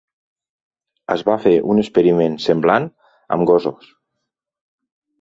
[1.17, 2.91] Es va fer un experiment semblant
[3.39, 3.97] amb gossos.